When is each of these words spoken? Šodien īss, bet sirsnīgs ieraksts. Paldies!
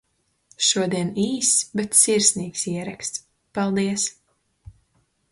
Šodien 0.67 1.09
īss, 1.23 1.59
bet 1.79 1.97
sirsnīgs 1.99 2.63
ieraksts. 2.71 3.21
Paldies! 3.59 4.07